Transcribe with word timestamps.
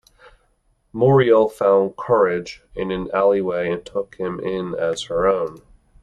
Muriel 0.91 1.47
found 1.47 1.95
Courage 1.95 2.63
in 2.73 2.89
an 2.89 3.11
alleyway 3.11 3.69
and 3.71 3.85
took 3.85 4.15
him 4.15 4.39
in 4.39 4.73
as 4.73 5.03
her 5.03 5.27
own. 5.27 5.61